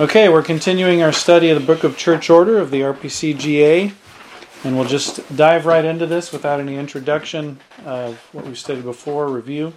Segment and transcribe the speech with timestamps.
[0.00, 3.92] Okay, we're continuing our study of the Book of Church Order of the RPCGA,
[4.64, 9.28] and we'll just dive right into this without any introduction of what we studied before,
[9.28, 9.74] review.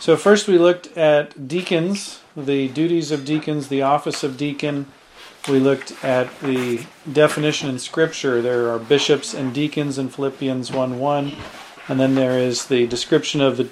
[0.00, 4.86] So, first we looked at deacons, the duties of deacons, the office of deacon.
[5.48, 8.42] We looked at the definition in Scripture.
[8.42, 11.32] There are bishops and deacons in Philippians 1 1,
[11.86, 13.70] and then there is the description of the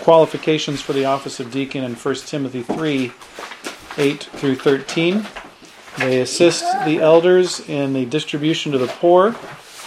[0.00, 3.12] qualifications for the office of deacon in 1 Timothy 3
[3.96, 5.26] 8 through 13.
[5.98, 9.36] They assist the elders in the distribution to the poor.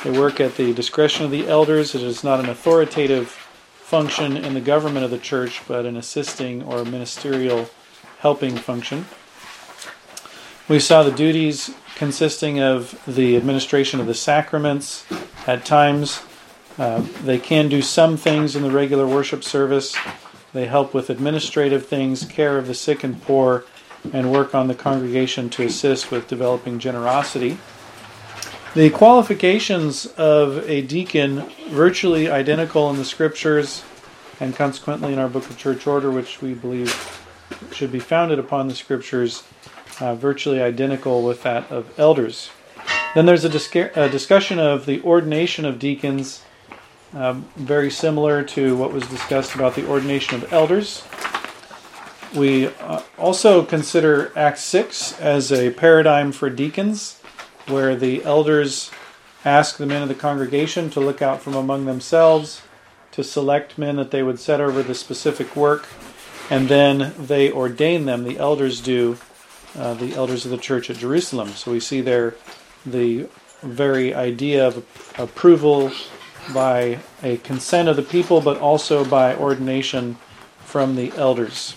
[0.04, 1.96] They work at the discretion of the elders.
[1.96, 6.64] It is not an authoritative function in the government of the church, but an assisting
[6.64, 7.70] or ministerial
[8.20, 9.06] helping function.
[10.70, 15.06] We saw the duties consisting of the administration of the sacraments.
[15.46, 16.22] At times,
[16.78, 19.96] uh, they can do some things in the regular worship service.
[20.54, 23.66] They help with administrative things, care of the sick and poor,
[24.14, 27.58] and work on the congregation to assist with developing generosity.
[28.76, 33.84] The qualifications of a deacon virtually identical in the scriptures
[34.40, 36.94] and consequently in our book of church order which we believe
[37.72, 39.44] should be founded upon the scriptures
[40.00, 42.50] uh, virtually identical with that of elders.
[43.16, 46.44] Then there's a, disca- a discussion of the ordination of deacons,
[47.14, 51.04] um, very similar to what was discussed about the ordination of elders.
[52.38, 57.20] We uh, also consider Acts 6 as a paradigm for deacons,
[57.66, 58.92] where the elders
[59.44, 62.62] ask the men of the congregation to look out from among themselves,
[63.14, 65.88] to select men that they would set over the specific work,
[66.52, 68.24] and then they ordain them.
[68.24, 69.18] The elders do,
[69.76, 71.50] uh, the elders of the church at Jerusalem.
[71.50, 72.36] So we see there
[72.86, 73.30] the
[73.64, 74.86] very idea of
[75.18, 75.92] approval
[76.54, 80.18] by a consent of the people, but also by ordination
[80.60, 81.76] from the elders.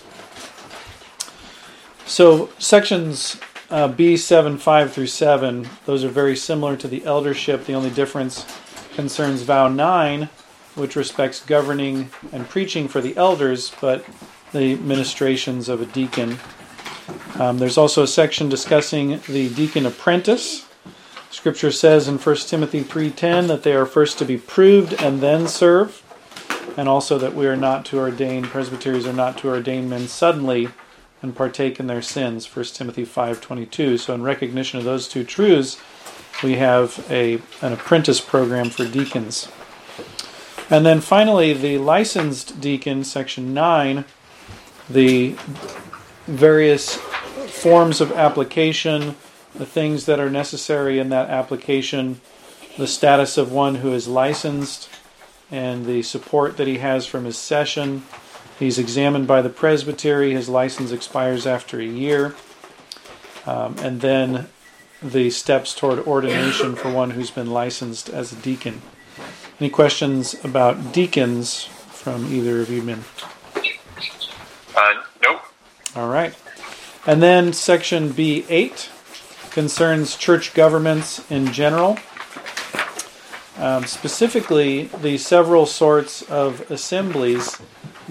[2.05, 7.65] So sections uh, B7, 5 through 7, those are very similar to the eldership.
[7.65, 8.45] The only difference
[8.93, 10.27] concerns vow 9,
[10.75, 14.05] which respects governing and preaching for the elders, but
[14.51, 16.37] the ministrations of a deacon.
[17.39, 20.67] Um, there's also a section discussing the deacon apprentice.
[21.29, 25.47] Scripture says in 1 Timothy 3:10 that they are first to be proved and then
[25.47, 26.03] serve,
[26.75, 30.69] and also that we are not to ordain presbyteries are not to ordain men suddenly
[31.21, 35.79] and partake in their sins 1 timothy 5.22 so in recognition of those two truths
[36.43, 39.47] we have a, an apprentice program for deacons.
[40.69, 44.05] And then finally the licensed deacon section 9
[44.89, 45.35] the
[46.25, 49.15] various forms of application
[49.53, 52.21] the things that are necessary in that application
[52.77, 54.89] the status of one who is licensed
[55.51, 58.03] and the support that he has from his session
[58.61, 60.33] He's examined by the presbytery.
[60.33, 62.35] His license expires after a year.
[63.47, 64.49] Um, and then
[65.01, 68.83] the steps toward ordination for one who's been licensed as a deacon.
[69.59, 73.03] Any questions about deacons from either of you men?
[74.77, 75.41] Uh, nope.
[75.95, 76.35] All right.
[77.07, 81.97] And then section B8 concerns church governments in general.
[83.57, 87.59] Um, specifically, the several sorts of assemblies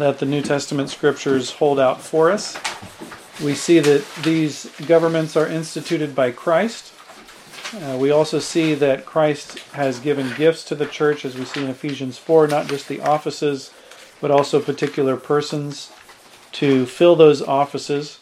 [0.00, 2.58] that the New Testament scriptures hold out for us.
[3.42, 6.92] We see that these governments are instituted by Christ.
[7.74, 11.62] Uh, we also see that Christ has given gifts to the church, as we see
[11.62, 13.72] in Ephesians 4, not just the offices,
[14.20, 15.92] but also particular persons
[16.52, 18.18] to fill those offices.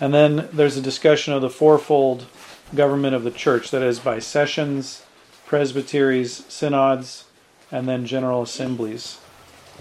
[0.00, 2.26] And then there's a discussion of the fourfold
[2.74, 5.04] government of the church that is, by sessions,
[5.46, 7.24] presbyteries, synods,
[7.72, 9.18] and then general assemblies.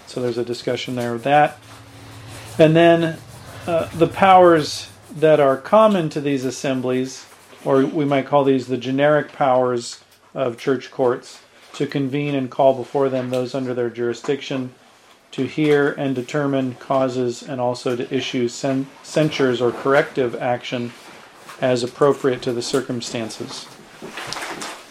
[0.07, 1.57] So there's a discussion there of that.
[2.57, 3.17] And then
[3.67, 7.25] uh, the powers that are common to these assemblies,
[7.63, 11.41] or we might call these the generic powers of church courts,
[11.73, 14.73] to convene and call before them those under their jurisdiction,
[15.31, 20.93] to hear and determine causes, and also to issue cen- censures or corrective action
[21.59, 23.67] as appropriate to the circumstances.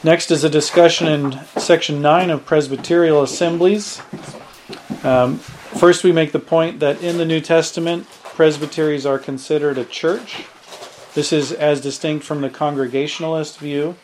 [0.03, 4.03] Next is a discussion in section 9 of Presbyterial Assemblies.
[5.05, 9.85] Um, first, we make the point that in the New Testament, presbyteries are considered a
[9.85, 10.47] church.
[11.13, 13.97] This is as distinct from the Congregationalist view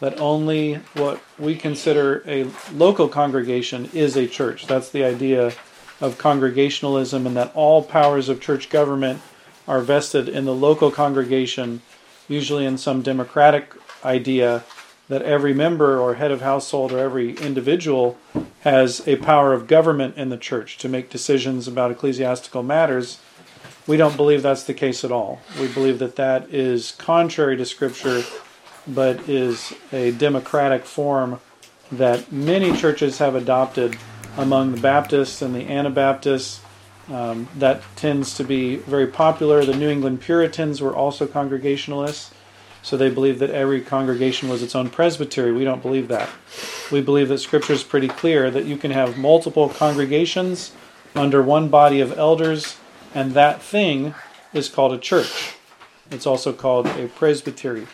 [0.00, 4.66] that only what we consider a local congregation is a church.
[4.66, 5.54] That's the idea
[6.00, 9.22] of congregationalism, and that all powers of church government
[9.66, 11.80] are vested in the local congregation,
[12.28, 13.72] usually in some democratic
[14.04, 14.64] idea
[15.08, 18.18] that every member or head of household or every individual
[18.60, 23.18] has a power of government in the church to make decisions about ecclesiastical matters.
[23.86, 25.40] We don't believe that's the case at all.
[25.60, 28.22] We believe that that is contrary to Scripture,
[28.86, 31.40] but is a democratic form
[31.90, 33.96] that many churches have adopted
[34.36, 36.60] among the Baptists and the Anabaptists.
[37.10, 39.64] Um, that tends to be very popular.
[39.64, 42.32] The New England Puritans were also Congregationalists,
[42.82, 45.52] so they believe that every congregation was its own presbytery.
[45.52, 46.28] We don't believe that.
[46.90, 50.72] We believe that Scripture is pretty clear that you can have multiple congregations
[51.14, 52.76] under one body of elders,
[53.14, 54.14] and that thing
[54.52, 55.54] is called a church.
[56.10, 57.86] It's also called a presbytery.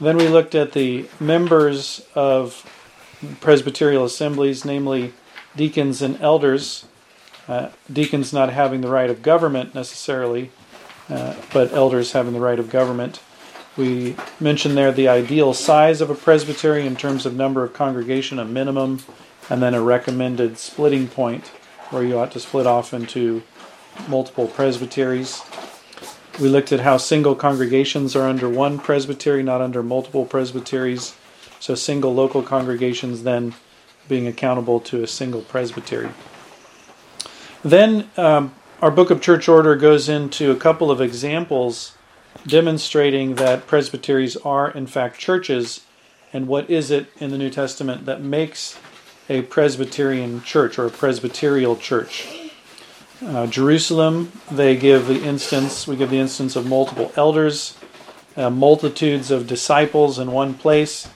[0.00, 2.68] Then we looked at the members of
[3.40, 5.12] presbyterial assemblies, namely
[5.56, 6.86] deacons and elders.
[7.46, 10.50] Uh, deacons not having the right of government necessarily,
[11.08, 13.20] uh, but elders having the right of government.
[13.76, 18.38] We mentioned there the ideal size of a presbytery in terms of number of congregation,
[18.38, 19.00] a minimum,
[19.50, 21.48] and then a recommended splitting point
[21.90, 23.42] where you ought to split off into
[24.08, 25.42] multiple presbyteries.
[26.40, 31.14] We looked at how single congregations are under one presbytery, not under multiple presbyteries.
[31.60, 33.54] So single local congregations then
[34.08, 36.10] being accountable to a single presbytery.
[37.64, 41.96] Then um, our book of church order goes into a couple of examples
[42.46, 45.84] demonstrating that presbyteries are, in fact, churches.
[46.32, 48.78] And what is it in the New Testament that makes
[49.28, 52.44] a Presbyterian church or a Presbyterial church?
[53.24, 57.76] Uh, Jerusalem, they give the instance, we give the instance of multiple elders,
[58.36, 61.08] uh, multitudes of disciples in one place.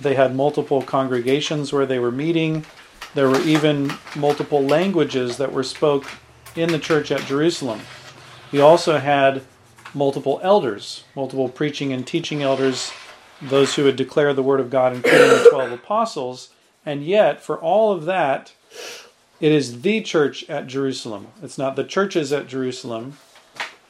[0.00, 2.66] They had multiple congregations where they were meeting.
[3.14, 6.06] There were even multiple languages that were spoke
[6.54, 7.80] in the church at Jerusalem.
[8.52, 9.42] We also had
[9.94, 12.92] multiple elders, multiple preaching and teaching elders,
[13.42, 16.50] those who would declare the word of God, including the 12 apostles.
[16.84, 18.52] And yet, for all of that,
[19.40, 21.28] it is the church at Jerusalem.
[21.42, 23.16] It's not the churches at Jerusalem.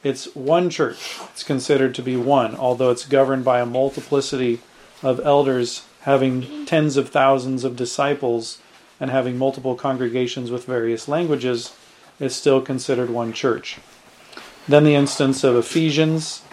[0.03, 1.17] It's one church.
[1.31, 4.61] It's considered to be one, although it's governed by a multiplicity
[5.03, 8.59] of elders having tens of thousands of disciples
[8.99, 11.75] and having multiple congregations with various languages.
[12.19, 13.77] It's still considered one church.
[14.67, 16.43] Then the instance of Ephesians,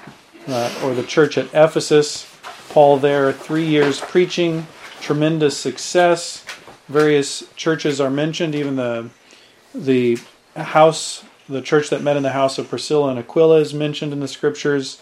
[0.48, 2.34] uh, or the church at Ephesus.
[2.70, 4.66] Paul there, three years preaching,
[5.00, 6.44] tremendous success.
[6.88, 9.10] Various churches are mentioned, even the
[9.74, 10.18] the
[10.56, 14.20] house, the church that met in the house of Priscilla and Aquila is mentioned in
[14.20, 15.00] the scriptures.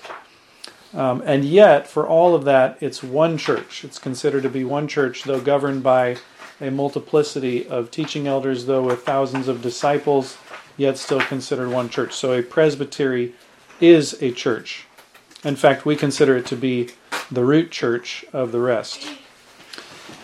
[0.93, 3.85] Um, and yet, for all of that, it's one church.
[3.85, 6.17] It's considered to be one church, though governed by
[6.61, 10.39] a multiplicity of teaching elders, though with thousands of disciples
[10.77, 12.13] yet still considered one church.
[12.13, 13.35] So a presbytery
[13.81, 14.87] is a church.
[15.45, 16.91] In fact, we consider it to be
[17.31, 19.09] the root church of the rest.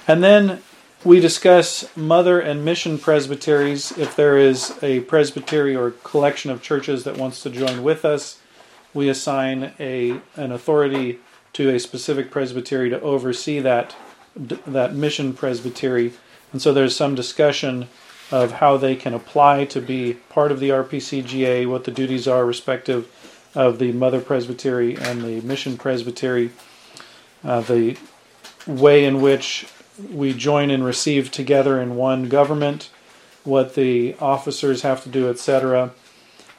[0.07, 0.63] And then
[1.05, 3.97] we discuss mother and mission presbyteries.
[3.99, 8.41] If there is a presbytery or collection of churches that wants to join with us,
[8.95, 11.19] we assign a an authority
[11.55, 13.97] to a specific presbytery to oversee that
[14.37, 16.13] that mission presbytery.
[16.53, 17.89] And so there's some discussion
[18.33, 22.45] of how they can apply to be part of the RPCGA, what the duties are
[22.47, 23.07] respective
[23.55, 26.51] of the Mother Presbytery and the Mission Presbytery,
[27.45, 27.97] uh, the
[28.67, 29.67] way in which
[30.11, 32.89] we join and receive together in one government,
[33.45, 35.93] what the officers have to do, etc.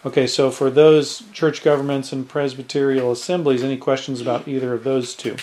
[0.06, 5.16] Okay, so for those church governments and presbyterial assemblies, any questions about either of those
[5.16, 5.38] two?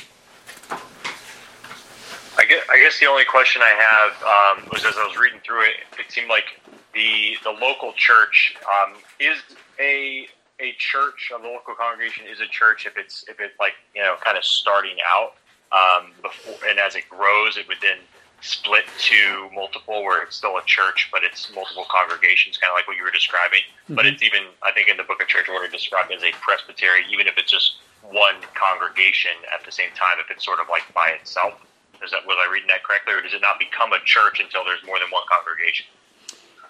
[2.91, 6.11] Guess the only question I have um, was as I was reading through it, it
[6.11, 6.61] seemed like
[6.93, 9.39] the the local church um, is
[9.79, 10.27] a
[10.59, 14.17] a church, a local congregation is a church if it's if it's like you know
[14.25, 15.39] kind of starting out
[15.71, 17.99] um, before and as it grows, it would then
[18.41, 22.89] split to multiple where it's still a church, but it's multiple congregations, kind of like
[22.89, 23.63] what you were describing.
[23.85, 23.95] Mm-hmm.
[23.95, 27.07] But it's even I think in the Book of Church Order described as a presbytery,
[27.13, 30.83] even if it's just one congregation at the same time, if it's sort of like
[30.93, 31.55] by itself.
[32.03, 34.65] Is that was I reading that correctly, or does it not become a church until
[34.65, 35.87] there's more than one congregation?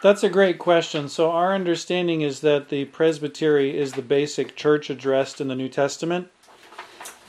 [0.03, 1.09] That's a great question.
[1.09, 5.69] So our understanding is that the presbytery is the basic church addressed in the New
[5.69, 6.29] Testament,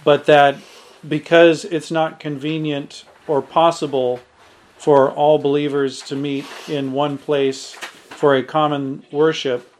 [0.04, 0.56] but that
[1.08, 4.20] because it's not convenient or possible
[4.78, 9.72] for all believers to meet in one place for a common worship,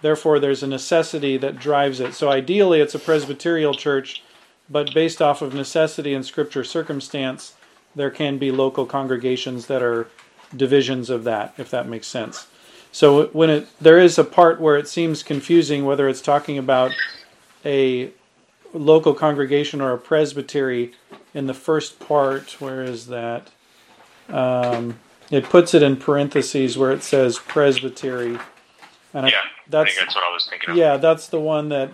[0.00, 2.14] therefore there's a necessity that drives it.
[2.14, 4.22] So ideally it's a presbyterial church,
[4.70, 7.54] but based off of necessity and scripture circumstance,
[7.96, 10.06] there can be local congregations that are
[10.54, 12.46] divisions of that, if that makes sense.
[12.92, 16.92] So when it there is a part where it seems confusing whether it's talking about
[17.64, 18.12] a
[18.72, 20.92] local congregation or a presbytery
[21.34, 23.50] in the first part, where is that?
[24.28, 24.98] Um,
[25.30, 28.38] it puts it in parentheses where it says presbytery.
[29.12, 30.76] And yeah, I, that's, I think that's what I was thinking of.
[30.76, 31.90] yeah, that's the one that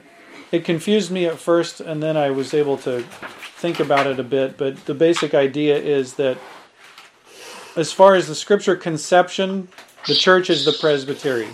[0.53, 3.03] it confused me at first, and then I was able to
[3.57, 4.59] think about it a bit.
[4.59, 6.37] But the basic idea is that,
[7.75, 9.69] as far as the scripture conception,
[10.07, 11.49] the church is the presbytery.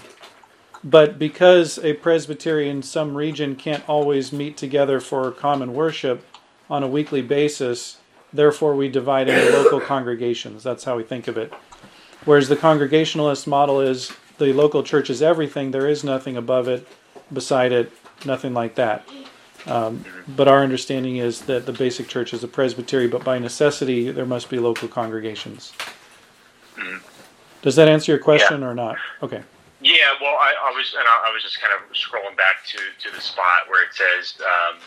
[0.83, 6.26] But because a presbytery in some region can't always meet together for common worship
[6.69, 7.99] on a weekly basis,
[8.33, 10.64] therefore we divide into local congregations.
[10.64, 11.52] That's how we think of it.
[12.25, 16.87] Whereas the congregationalist model is the local church is everything, there is nothing above it,
[17.33, 17.93] beside it,
[18.25, 19.09] nothing like that.
[19.67, 24.11] Um, but our understanding is that the basic church is a presbytery, but by necessity,
[24.11, 25.73] there must be local congregations.
[27.63, 28.97] Does that answer your question or not?
[29.23, 29.43] Okay.
[29.81, 32.79] Yeah, well, I, I was and I, I was just kind of scrolling back to,
[32.79, 34.79] to the spot where it says um,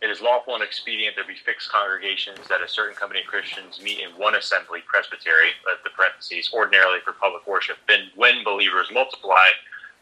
[0.00, 3.80] it is lawful and expedient there be fixed congregations that a certain company of Christians
[3.80, 7.76] meet in one assembly, presbytery, but the parentheses, ordinarily for public worship.
[7.86, 9.46] Then, when believers multiply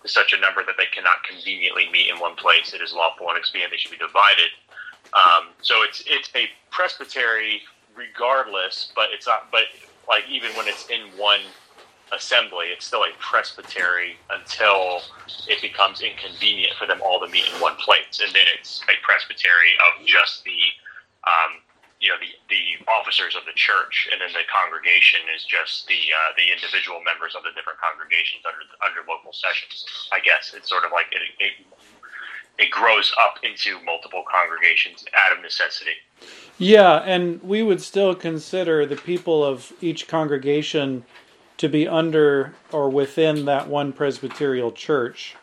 [0.06, 3.36] such a number that they cannot conveniently meet in one place, it is lawful and
[3.36, 4.50] expedient they should be divided.
[5.12, 7.62] Um, so it's it's a presbytery
[7.94, 9.50] regardless, but it's not.
[9.50, 9.64] But
[10.08, 11.40] like even when it's in one
[12.12, 15.02] assembly, it's still a presbytery until
[15.48, 18.96] it becomes inconvenient for them all to meet in one place, and then it's a
[19.04, 20.58] presbytery of just the,
[21.26, 21.60] um,
[22.00, 26.00] you know, the, the officers of the church, and then the congregation is just the
[26.08, 29.84] uh, the individual members of the different congregations under under local sessions.
[30.10, 31.52] I guess it's sort of like it, it
[32.56, 36.00] it grows up into multiple congregations out of necessity.
[36.58, 41.04] Yeah, and we would still consider the people of each congregation
[41.56, 45.36] to be under or within that one presbyterial church.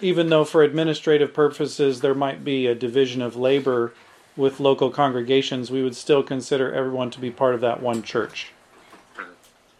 [0.00, 3.92] Even though for administrative purposes there might be a division of labor
[4.36, 8.52] with local congregations, we would still consider everyone to be part of that one church.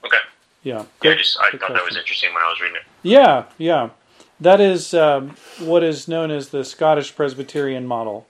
[0.05, 0.17] Okay.
[0.63, 0.85] Yeah.
[1.03, 2.83] Yeah, I just I thought that was interesting when I was reading it.
[3.03, 3.91] Yeah, yeah.
[4.41, 8.27] That is um, what is known as the Scottish Presbyterian model.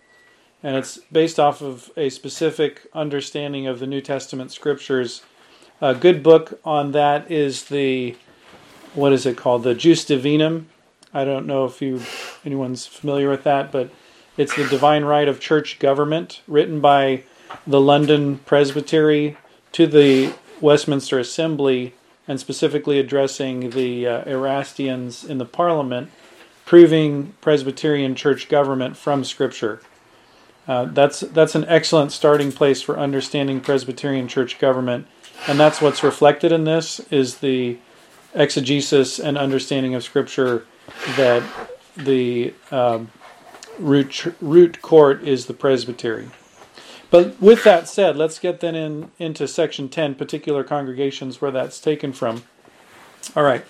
[0.62, 5.22] And it's based off of a specific understanding of the New Testament scriptures.
[5.80, 8.16] A good book on that is the,
[8.94, 9.62] what is it called?
[9.62, 10.64] The Jus Divinum.
[11.12, 12.02] I don't know if you
[12.44, 13.90] anyone's familiar with that, but
[14.36, 17.22] it's the Divine Right of Church Government, written by
[17.66, 19.36] the London Presbytery
[19.72, 21.94] to the Westminster Assembly,
[22.28, 26.10] and specifically addressing the uh, Erastians in the Parliament,
[26.64, 29.80] proving Presbyterian church government from Scripture.
[30.66, 35.06] Uh, that's that's an excellent starting place for understanding Presbyterian church government,
[35.46, 37.78] and that's what's reflected in this is the
[38.34, 40.66] exegesis and understanding of Scripture
[41.16, 41.42] that
[41.96, 43.10] the um,
[43.78, 46.30] root root court is the presbytery.
[47.10, 51.80] But with that said, let's get then in into section 10, particular congregations where that's
[51.80, 52.42] taken from.
[53.34, 53.64] All right.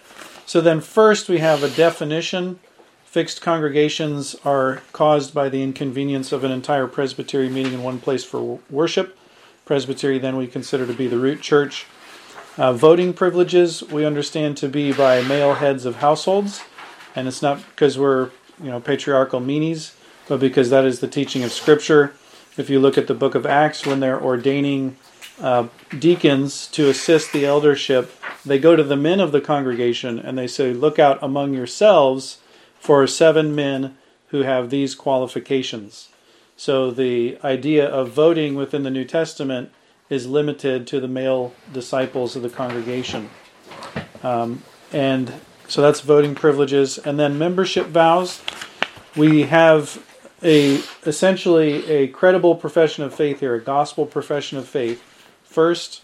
[0.47, 2.61] So then first we have a definition.
[3.05, 8.25] Fixed congregations are caused by the inconvenience of an entire presbytery meeting in one place
[8.25, 9.17] for worship.
[9.65, 11.87] Presbytery then we consider to be the root church.
[12.57, 16.63] Uh, voting privileges we understand to be by male heads of households,
[17.15, 18.31] and it's not because we're
[18.63, 19.93] you know patriarchal meanies,
[20.29, 22.15] but because that is the teaching of Scripture.
[22.57, 24.97] If you look at the book of Acts, when they're ordaining
[25.41, 25.69] uh,
[25.99, 28.13] deacons to assist the eldership,
[28.45, 32.39] they go to the men of the congregation and they say, Look out among yourselves
[32.79, 33.97] for seven men
[34.29, 36.09] who have these qualifications.
[36.57, 39.71] So the idea of voting within the New Testament
[40.09, 43.29] is limited to the male disciples of the congregation.
[44.23, 45.33] Um, and
[45.69, 46.97] so that's voting privileges.
[46.99, 48.41] And then membership vows.
[49.17, 50.06] We have
[50.43, 55.03] a essentially a credible profession of faith here, a gospel profession of faith.
[55.45, 56.03] First,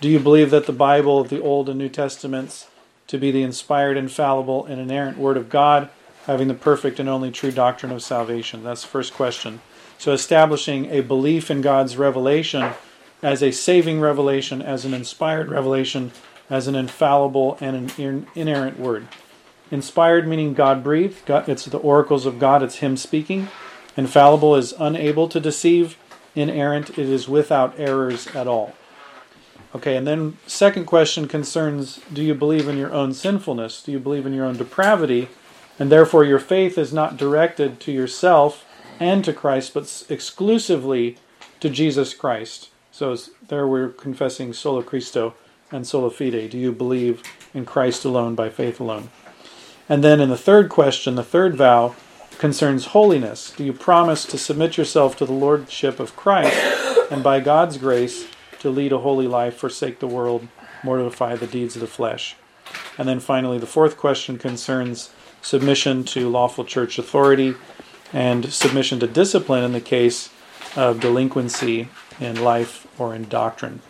[0.00, 2.68] do you believe that the Bible, of the Old and New Testaments,
[3.08, 5.90] to be the inspired, infallible, and inerrant Word of God,
[6.26, 8.64] having the perfect and only true doctrine of salvation?
[8.64, 9.60] That's the first question.
[9.98, 12.72] So, establishing a belief in God's revelation
[13.22, 16.12] as a saving revelation, as an inspired revelation,
[16.50, 19.06] as an infallible and an inerrant Word.
[19.70, 21.30] Inspired meaning God breathed.
[21.30, 22.62] It's the oracles of God.
[22.62, 23.48] It's Him speaking.
[23.96, 25.96] Infallible is unable to deceive.
[26.34, 28.74] Inerrant, it is without errors at all.
[29.74, 33.82] Okay, and then second question concerns do you believe in your own sinfulness?
[33.82, 35.28] Do you believe in your own depravity?
[35.78, 38.66] And therefore your faith is not directed to yourself
[39.00, 41.16] and to Christ, but exclusively
[41.60, 42.68] to Jesus Christ.
[42.90, 43.16] So
[43.48, 45.34] there we're confessing sola Christo
[45.70, 46.50] and sola fide.
[46.50, 47.22] Do you believe
[47.54, 49.10] in Christ alone by faith alone?
[49.88, 51.94] And then in the third question, the third vow
[52.42, 53.52] concerns holiness.
[53.56, 56.56] Do you promise to submit yourself to the lordship of Christ
[57.08, 58.26] and by God's grace
[58.58, 60.48] to lead a holy life, forsake the world,
[60.82, 62.34] mortify the deeds of the flesh?
[62.98, 67.54] And then finally, the fourth question concerns submission to lawful church authority,
[68.12, 70.28] and submission to discipline in the case
[70.74, 73.82] of delinquency in life or in doctrine.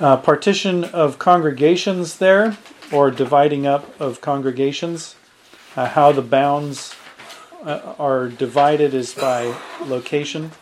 [0.00, 2.56] Uh, partition of congregations there,
[2.90, 5.14] or dividing up of congregations.
[5.74, 6.94] Uh, how the bounds
[7.62, 9.54] uh, are divided is by
[9.84, 10.52] location.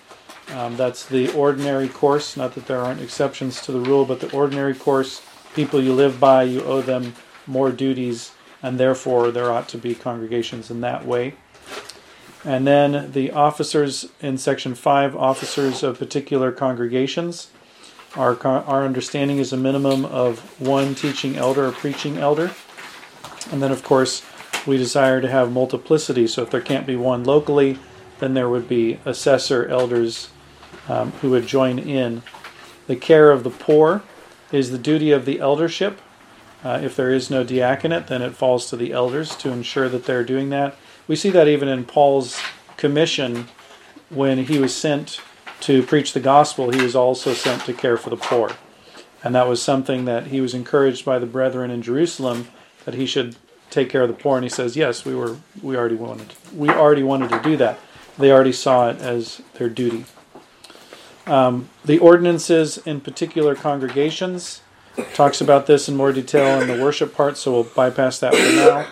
[0.52, 4.32] Um, that's the ordinary course, not that there aren't exceptions to the rule, but the
[4.32, 5.22] ordinary course,
[5.54, 7.14] people you live by, you owe them
[7.46, 11.34] more duties, and therefore there ought to be congregations in that way.
[12.44, 17.50] And then the officers in section 5, officers of particular congregations.
[18.16, 22.50] Our, our understanding is a minimum of one teaching elder or preaching elder.
[23.52, 24.22] And then, of course,
[24.66, 26.26] we desire to have multiplicity.
[26.26, 27.78] So if there can't be one locally,
[28.18, 30.30] then there would be assessor elders
[30.88, 32.22] um, who would join in.
[32.86, 34.02] The care of the poor
[34.52, 36.00] is the duty of the eldership.
[36.62, 40.04] Uh, if there is no diaconate, then it falls to the elders to ensure that
[40.04, 40.76] they're doing that.
[41.08, 42.40] We see that even in Paul's
[42.76, 43.48] commission
[44.10, 45.20] when he was sent
[45.60, 48.52] to preach the gospel, he was also sent to care for the poor.
[49.22, 52.48] And that was something that he was encouraged by the brethren in Jerusalem
[52.84, 53.36] that he should
[53.70, 54.36] take care of the poor.
[54.36, 55.36] And he says, "Yes, we were.
[55.62, 56.34] We already wanted.
[56.54, 57.78] We already wanted to do that.
[58.18, 60.04] They already saw it as their duty."
[61.26, 64.62] Um, the ordinances in particular congregations
[65.14, 68.56] talks about this in more detail in the worship part, so we'll bypass that for
[68.56, 68.86] now.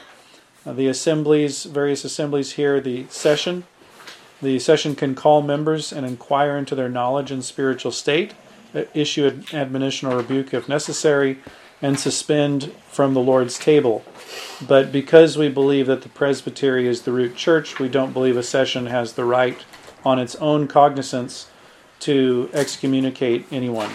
[0.65, 3.65] Uh, the assemblies, various assemblies here, the session
[4.41, 8.35] the session can call members and inquire into their knowledge and spiritual state,
[8.75, 11.39] uh, issue an admonition or rebuke if necessary,
[11.81, 14.05] and suspend from the Lord's table.
[14.67, 18.43] But because we believe that the presbytery is the root church, we don't believe a
[18.43, 19.65] session has the right
[20.05, 21.49] on its own cognizance
[22.01, 23.91] to excommunicate anyone.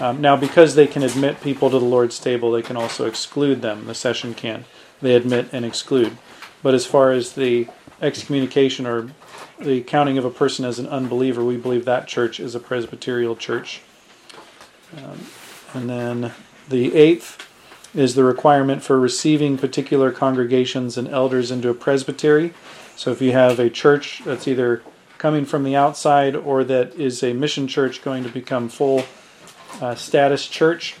[0.00, 3.62] Um, now, because they can admit people to the Lord's table, they can also exclude
[3.62, 3.86] them.
[3.86, 4.64] The session can.
[5.00, 6.16] They admit and exclude.
[6.62, 7.68] But as far as the
[8.00, 9.10] excommunication or
[9.58, 13.34] the counting of a person as an unbeliever, we believe that church is a Presbyterial
[13.34, 13.80] church.
[14.96, 15.26] Um,
[15.74, 16.32] and then
[16.68, 17.46] the eighth
[17.94, 22.52] is the requirement for receiving particular congregations and elders into a presbytery.
[22.96, 24.82] So if you have a church that's either
[25.16, 29.04] coming from the outside or that is a mission church going to become full
[29.80, 30.96] uh, status church,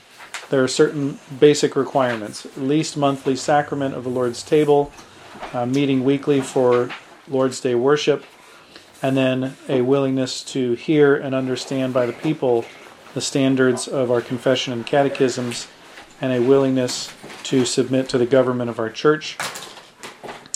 [0.50, 2.46] there are certain basic requirements.
[2.56, 4.90] Least monthly sacrament of the Lord's table,
[5.52, 6.90] uh, meeting weekly for
[7.28, 8.24] Lord's Day worship,
[9.02, 12.64] and then a willingness to hear and understand by the people
[13.14, 15.68] the standards of our confession and catechisms,
[16.20, 17.12] and a willingness
[17.44, 19.36] to submit to the government of our church.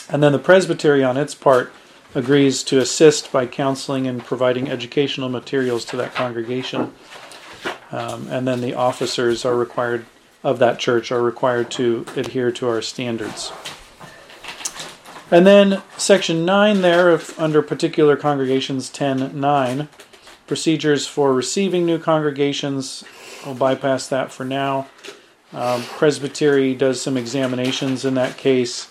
[0.08, 1.72] And then the presbytery, on its part,
[2.14, 6.92] agrees to assist by counseling and providing educational materials to that congregation.
[7.90, 10.04] Um, and then the officers are required
[10.42, 13.52] of that church are required to adhere to our standards.
[15.30, 19.88] And then section 9 there, of, under particular congregations 10 9,
[20.52, 23.02] procedures for receiving new congregations.
[23.46, 24.86] We'll bypass that for now.
[25.54, 28.90] Um, Presbytery does some examinations in that case.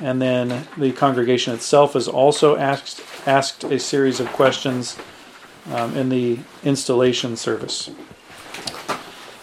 [0.00, 4.96] And then the congregation itself is also asked, asked a series of questions
[5.72, 7.90] um, in the installation service.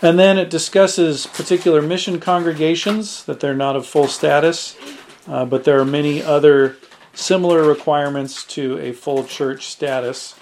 [0.02, 4.76] And then it discusses particular mission congregations, that they're not of full status
[5.28, 6.78] uh, but there are many other
[7.14, 10.36] similar requirements to a full church status.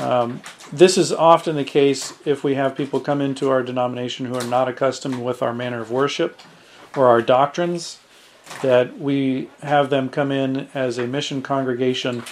[0.00, 4.34] Um, this is often the case if we have people come into our denomination who
[4.34, 6.40] are not accustomed with our manner of worship
[6.96, 7.98] or our doctrines,
[8.62, 12.22] that we have them come in as a mission congregation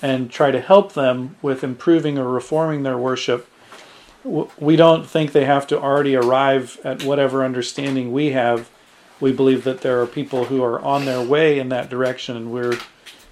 [0.00, 3.48] and try to help them with improving or reforming their worship.
[4.24, 8.70] We don't think they have to already arrive at whatever understanding we have
[9.20, 12.52] we believe that there are people who are on their way in that direction, and
[12.52, 12.78] we're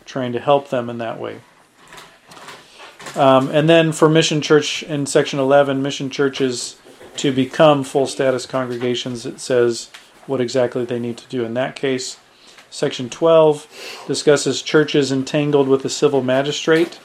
[0.04, 1.40] trying to help them in that way.
[3.16, 6.78] Um, and then for Mission Church in section 11, Mission Churches
[7.16, 9.90] to become full status congregations, it says
[10.26, 12.18] what exactly they need to do in that case.
[12.68, 16.98] Section 12 discusses churches entangled with a civil magistrate.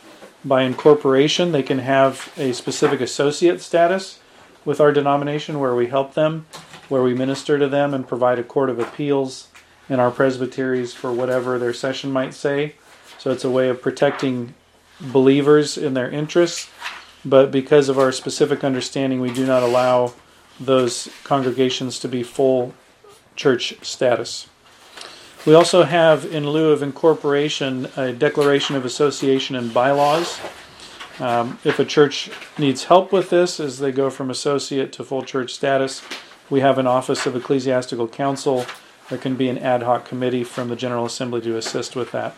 [0.43, 4.19] By incorporation, they can have a specific associate status
[4.65, 6.45] with our denomination where we help them
[6.91, 9.47] where we minister to them and provide a court of appeals
[9.87, 12.75] in our presbyteries for whatever their session might say.
[13.17, 14.53] So it's a way of protecting
[15.01, 16.69] believers in their interests.
[17.23, 20.13] But because of our specific understanding, we do not allow
[20.59, 22.73] those congregations to be full
[23.35, 24.47] church status.
[25.45, 30.39] We also have, in lieu of incorporation, a declaration of association and bylaws.
[31.19, 35.23] Um, if a church needs help with this as they go from associate to full
[35.23, 36.01] church status,
[36.49, 38.65] we have an Office of Ecclesiastical Counsel
[39.11, 42.33] there can be an ad hoc committee from the General Assembly to assist with that.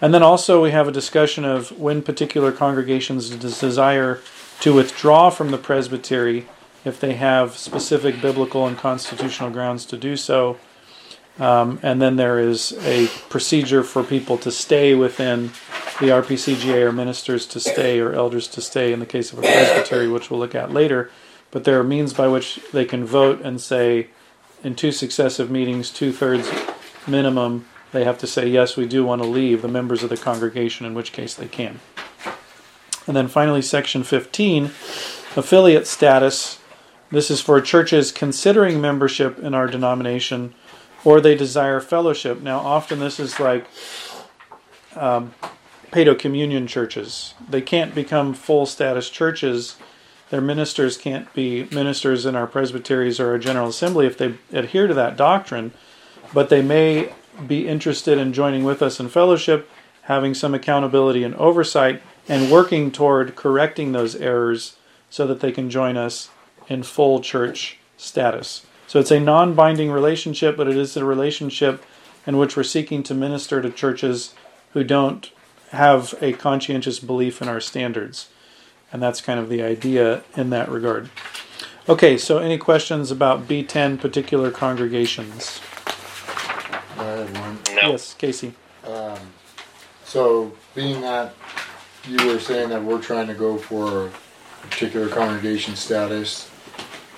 [0.00, 4.20] And then also we have a discussion of when particular congregations desire
[4.60, 6.46] to withdraw from the presbytery
[6.84, 10.58] if they have specific biblical and constitutional grounds to do so.
[11.38, 15.48] Um, and then there is a procedure for people to stay within
[16.00, 19.42] the RPCGA or ministers to stay or elders to stay in the case of a
[19.42, 21.10] presbytery, which we'll look at later.
[21.50, 24.08] But there are means by which they can vote and say,
[24.62, 26.50] in two successive meetings, two thirds
[27.06, 30.16] minimum, they have to say, yes, we do want to leave the members of the
[30.16, 31.80] congregation, in which case they can.
[33.06, 34.66] And then finally, section 15
[35.36, 36.60] affiliate status.
[37.10, 40.54] This is for churches considering membership in our denomination
[41.04, 42.40] or they desire fellowship.
[42.40, 43.66] Now, often this is like
[44.94, 45.34] um,
[45.90, 47.34] paedo communion churches.
[47.48, 49.76] They can't become full status churches.
[50.30, 54.86] Their ministers can't be ministers in our presbyteries or our general assembly if they adhere
[54.86, 55.72] to that doctrine,
[56.32, 57.12] but they may
[57.46, 59.68] be interested in joining with us in fellowship,
[60.02, 64.76] having some accountability and oversight, and working toward correcting those errors
[65.08, 66.30] so that they can join us
[66.68, 68.64] in full church status.
[68.86, 71.84] So it's a non binding relationship, but it is a relationship
[72.26, 74.34] in which we're seeking to minister to churches
[74.72, 75.30] who don't
[75.70, 78.28] have a conscientious belief in our standards.
[78.92, 81.10] And that's kind of the idea in that regard.
[81.88, 85.60] Okay, so any questions about B10 particular congregations?
[87.00, 87.58] I have one.
[87.76, 87.90] No.
[87.92, 88.54] Yes, Casey.
[88.86, 89.18] Um,
[90.04, 91.34] so, being that
[92.06, 96.44] you were saying that we're trying to go for a particular congregation status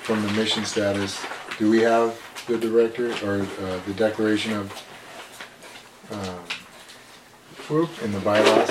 [0.02, 1.20] from the mission status,
[1.58, 4.82] do we have the director or uh, the declaration of
[6.10, 8.70] um, in the bylaws?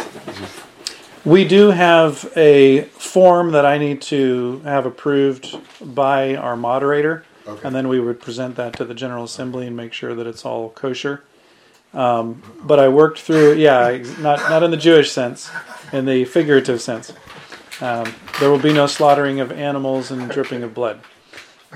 [1.26, 7.68] We do have a form that I need to have approved by our moderator, Okay.
[7.68, 10.46] and then we would present that to the General Assembly and make sure that it's
[10.46, 11.24] all kosher.
[11.94, 15.50] Um, but I worked through, yeah, not not in the Jewish sense,
[15.92, 17.12] in the figurative sense.
[17.82, 21.02] Um, there will be no slaughtering of animals and dripping of blood,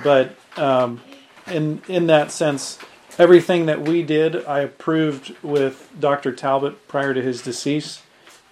[0.03, 1.01] but um,
[1.47, 2.79] in in that sense,
[3.17, 6.31] everything that we did, I approved with Dr.
[6.31, 8.01] Talbot prior to his decease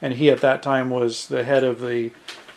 [0.04, 2.12] and he at that time was the head of the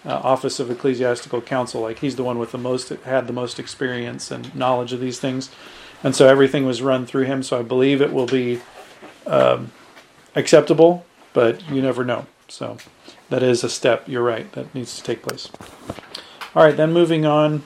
[0.07, 3.59] uh, office of ecclesiastical council like he's the one with the most had the most
[3.59, 5.51] experience and knowledge of these things.
[6.03, 8.61] And so everything was run through him so i believe it will be
[9.27, 9.73] um,
[10.35, 12.27] acceptable but you never know.
[12.49, 12.79] So
[13.29, 15.51] that is a step you're right that needs to take place.
[16.55, 17.63] All right then moving on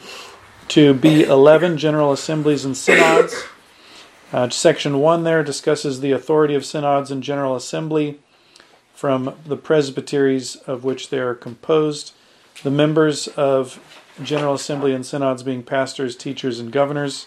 [0.69, 3.45] to b11 general assemblies and synods.
[4.33, 8.21] Uh, section 1 there discusses the authority of synods and general assembly
[9.01, 12.13] from the presbyteries of which they are composed,
[12.63, 13.81] the members of
[14.23, 17.27] General Assembly and synods being pastors, teachers, and governors.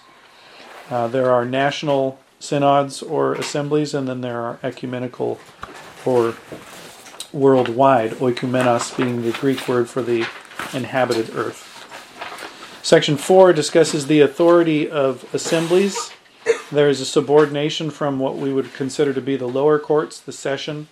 [0.90, 5.40] Uh, there are national synods or assemblies, and then there are ecumenical
[6.06, 6.36] or
[7.32, 10.28] worldwide, oikumenos being the Greek word for the
[10.74, 11.70] inhabited earth.
[12.84, 16.12] Section 4 discusses the authority of assemblies.
[16.72, 20.34] There is a subordination from what we would consider to be the lower courts, the
[20.34, 20.90] session,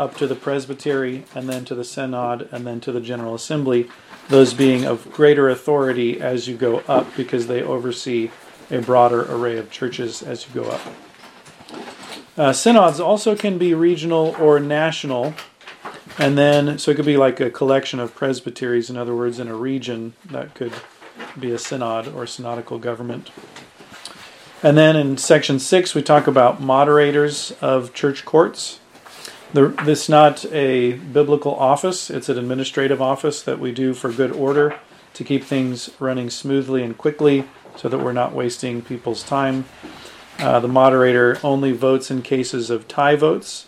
[0.00, 3.86] up to the presbytery, and then to the synod, and then to the general assembly,
[4.28, 8.30] those being of greater authority as you go up because they oversee
[8.70, 10.80] a broader array of churches as you go up.
[12.38, 15.34] Uh, synods also can be regional or national,
[16.18, 19.48] and then so it could be like a collection of presbyteries, in other words, in
[19.48, 20.72] a region that could
[21.38, 23.30] be a synod or synodical government.
[24.62, 28.79] And then in section six, we talk about moderators of church courts.
[29.52, 34.30] This is not a biblical office, it's an administrative office that we do for good
[34.30, 34.78] order
[35.14, 39.64] to keep things running smoothly and quickly so that we're not wasting people's time.
[40.38, 43.66] Uh, the moderator only votes in cases of tie votes,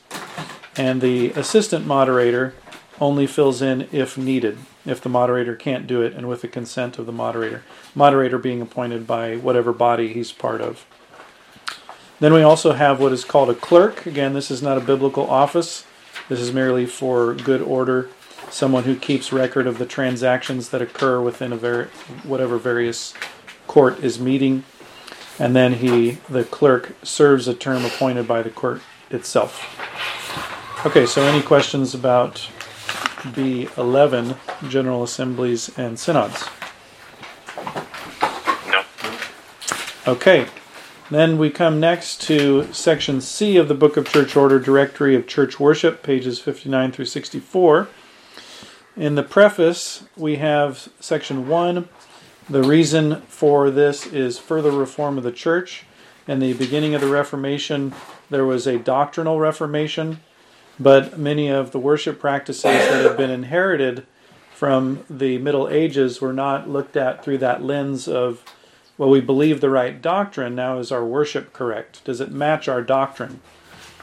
[0.77, 2.55] and the assistant moderator
[3.01, 6.97] only fills in if needed, if the moderator can't do it and with the consent
[6.97, 7.64] of the moderator.
[7.92, 10.87] Moderator being appointed by whatever body he's part of.
[12.22, 14.06] Then we also have what is called a clerk.
[14.06, 15.85] Again, this is not a biblical office.
[16.28, 18.11] This is merely for good order.
[18.48, 21.87] Someone who keeps record of the transactions that occur within a ver-
[22.22, 23.12] whatever various
[23.66, 24.62] court is meeting,
[25.40, 29.66] and then he, the clerk, serves a term appointed by the court itself.
[30.87, 32.37] Okay, so any questions about
[33.35, 34.37] B11
[34.70, 36.48] General Assemblies and Synods?
[38.68, 38.85] No.
[40.06, 40.46] Okay,
[41.14, 45.27] then we come next to section C of the Book of Church Order Directory of
[45.27, 47.88] Church Worship, pages 59 through 64.
[48.96, 51.88] In the preface, we have section 1.
[52.48, 55.85] The reason for this is further reform of the church.
[56.29, 57.94] In the beginning of the Reformation,
[58.31, 60.20] there was a doctrinal Reformation,
[60.79, 64.07] but many of the worship practices that have been inherited
[64.55, 68.44] from the Middle Ages were not looked at through that lens of,
[69.03, 72.05] well, we believe the right doctrine, now is our worship correct?
[72.05, 73.41] Does it match our doctrine?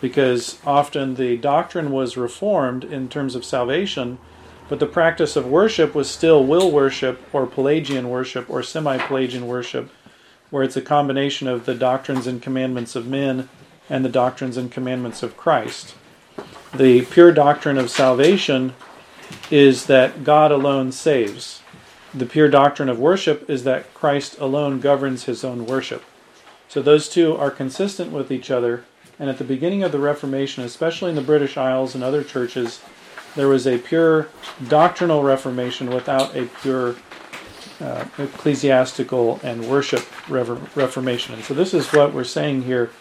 [0.02, 4.18] Because often the doctrine was reformed in terms of salvation,
[4.68, 9.48] but the practice of worship was still will worship or Pelagian worship or semi Pelagian
[9.48, 9.90] worship
[10.50, 13.48] where it's a combination of the doctrines and commandments of men
[13.90, 15.96] and the doctrines and commandments of Christ.
[16.76, 18.74] The pure doctrine of salvation
[19.50, 21.62] is that God alone saves.
[22.13, 26.04] The pure doctrine of worship is that Christ alone governs his own worship.
[26.67, 28.84] So those two are consistent with each other.
[29.19, 32.82] And at the beginning of the Reformation, especially in the British Isles and other churches,
[33.36, 34.30] there was a pure
[34.67, 36.95] doctrinal Reformation without a pure
[37.82, 41.36] uh, ecclesiastical and worship reformation.
[41.36, 42.91] And so this is what we're saying here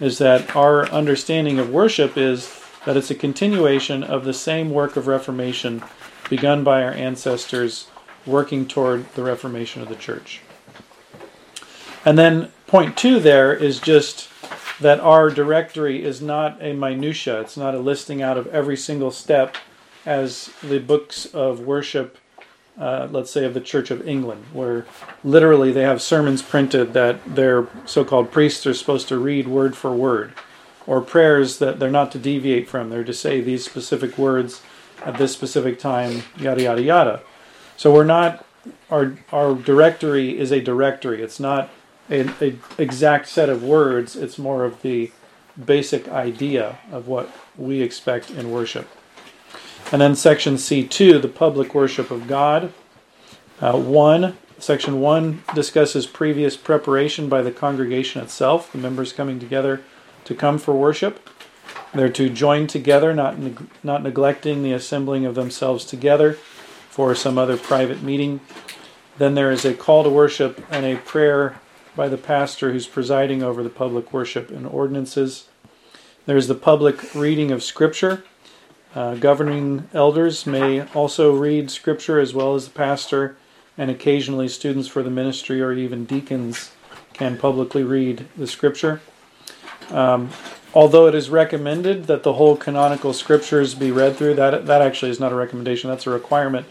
[0.00, 4.96] is that our understanding of worship is that it's a continuation of the same work
[4.96, 5.82] of reformation
[6.28, 7.88] begun by our ancestors
[8.26, 10.40] working toward the reformation of the church.
[12.04, 14.28] And then point 2 there is just
[14.80, 19.10] that our directory is not a minutia, it's not a listing out of every single
[19.10, 19.56] step
[20.04, 22.18] as the books of worship
[22.78, 24.84] uh, let's say, of the Church of England, where
[25.22, 29.76] literally they have sermons printed that their so called priests are supposed to read word
[29.76, 30.32] for word,
[30.86, 32.90] or prayers that they're not to deviate from.
[32.90, 34.60] They're to say these specific words
[35.04, 37.22] at this specific time, yada, yada, yada.
[37.76, 38.44] So we're not,
[38.90, 41.22] our, our directory is a directory.
[41.22, 41.70] It's not
[42.08, 42.34] an
[42.78, 45.10] exact set of words, it's more of the
[45.62, 48.88] basic idea of what we expect in worship.
[49.92, 52.72] And then section C2, the public worship of God.
[53.60, 59.82] Uh, 1, section 1 discusses previous preparation by the congregation itself, the members coming together
[60.24, 61.30] to come for worship.
[61.94, 66.38] They're to join together, not, neg- not neglecting the assembling of themselves together
[66.94, 68.38] for some other private meeting.
[69.18, 71.58] Then there is a call to worship and a prayer
[71.96, 75.48] by the pastor who's presiding over the public worship and ordinances.
[76.24, 78.22] There's the public reading of Scripture.
[78.94, 83.36] Uh, governing elders may also read scripture as well as the pastor,
[83.76, 86.70] and occasionally students for the ministry or even deacons
[87.12, 89.00] can publicly read the scripture.
[89.90, 90.30] Um,
[90.74, 95.10] although it is recommended that the whole canonical scriptures be read through, that that actually
[95.10, 96.66] is not a recommendation; that's a requirement.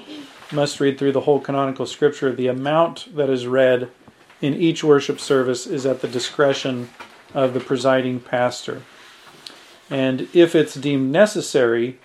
[0.52, 2.32] Must read through the whole canonical scripture.
[2.32, 3.90] The amount that is read
[4.42, 6.90] in each worship service is at the discretion
[7.34, 8.84] of the presiding pastor.
[9.90, 11.98] And if it's deemed necessary,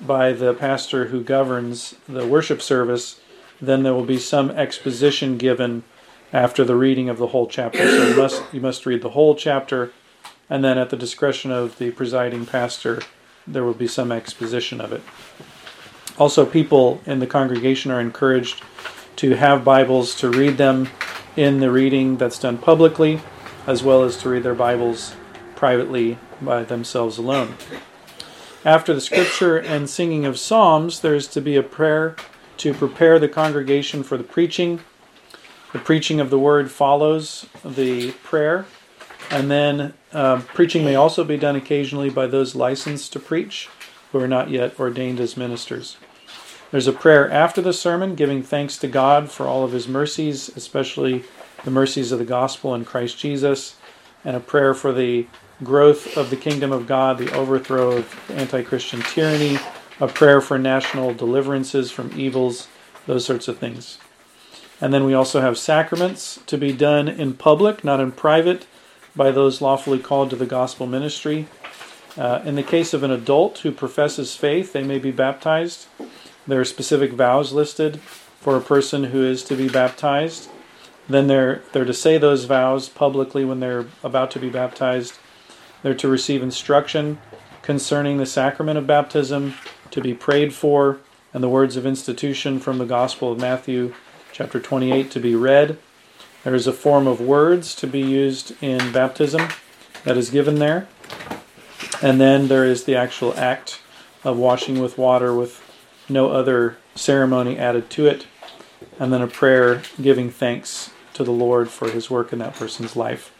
[0.00, 3.20] by the pastor who governs the worship service,
[3.60, 5.84] then there will be some exposition given
[6.32, 7.78] after the reading of the whole chapter.
[7.78, 9.92] So you must you must read the whole chapter,
[10.48, 13.00] and then at the discretion of the presiding pastor,
[13.46, 15.02] there will be some exposition of it.
[16.18, 18.62] Also, people in the congregation are encouraged
[19.16, 20.88] to have Bibles to read them
[21.36, 23.20] in the reading that's done publicly,
[23.66, 25.14] as well as to read their Bibles
[25.56, 27.54] privately by themselves alone.
[28.64, 32.16] After the scripture and singing of psalms, there is to be a prayer
[32.58, 34.80] to prepare the congregation for the preaching.
[35.72, 38.66] The preaching of the word follows the prayer.
[39.30, 43.68] And then uh, preaching may also be done occasionally by those licensed to preach
[44.12, 45.96] who are not yet ordained as ministers.
[46.70, 50.48] There's a prayer after the sermon giving thanks to God for all of his mercies,
[50.56, 51.24] especially
[51.64, 53.76] the mercies of the gospel in Christ Jesus,
[54.24, 55.26] and a prayer for the
[55.62, 59.58] growth of the kingdom of God, the overthrow of anti Christian tyranny,
[60.00, 62.68] a prayer for national deliverances from evils,
[63.06, 63.98] those sorts of things.
[64.80, 68.66] And then we also have sacraments to be done in public, not in private,
[69.16, 71.46] by those lawfully called to the gospel ministry.
[72.16, 75.86] Uh, in the case of an adult who professes faith, they may be baptized.
[76.46, 80.48] There are specific vows listed for a person who is to be baptized.
[81.08, 85.18] Then they're, they're to say those vows publicly when they're about to be baptized.
[85.82, 87.18] They're to receive instruction
[87.62, 89.54] concerning the sacrament of baptism,
[89.90, 90.98] to be prayed for,
[91.32, 93.94] and the words of institution from the Gospel of Matthew,
[94.32, 95.78] chapter 28, to be read.
[96.44, 99.48] There is a form of words to be used in baptism
[100.04, 100.86] that is given there.
[102.02, 103.80] And then there is the actual act
[104.24, 105.62] of washing with water with
[106.06, 108.26] no other ceremony added to it.
[108.98, 112.94] And then a prayer giving thanks to the Lord for his work in that person's
[112.94, 113.32] life.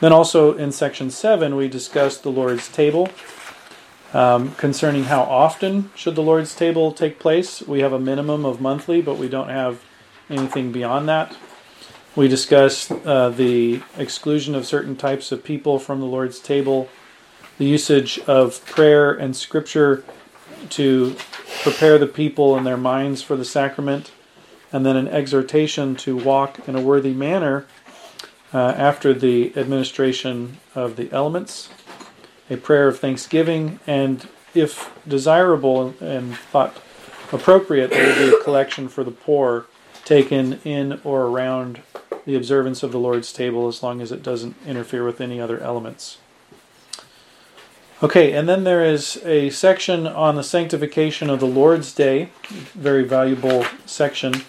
[0.00, 3.10] Then also in section 7, we discussed the Lord's table.
[4.14, 8.60] Um, concerning how often should the Lord's table take place, we have a minimum of
[8.60, 9.84] monthly, but we don't have
[10.30, 11.36] anything beyond that.
[12.14, 16.90] We discussed uh, the exclusion of certain types of people from the Lord's table,
[17.56, 20.04] the usage of prayer and scripture
[20.70, 21.16] to
[21.62, 24.10] prepare the people and their minds for the sacrament,
[24.70, 27.66] and then an exhortation to walk in a worthy manner
[28.52, 31.70] uh, after the administration of the elements,
[32.50, 36.76] a prayer of thanksgiving, and if desirable and thought
[37.32, 39.64] appropriate, there would be a collection for the poor
[40.04, 41.80] taken in or around
[42.24, 45.58] the observance of the Lord's table as long as it doesn't interfere with any other
[45.58, 46.18] elements.
[48.02, 52.30] Okay, and then there is a section on the sanctification of the Lord's Day,
[52.74, 54.42] very valuable section.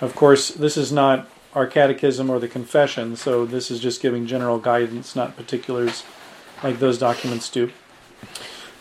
[0.00, 4.26] Of course, this is not our catechism or the confession, so this is just giving
[4.26, 6.04] general guidance, not particulars
[6.62, 7.70] like those documents do.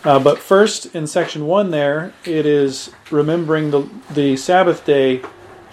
[0.05, 5.21] Uh, but first, in section one, there it is remembering the the Sabbath day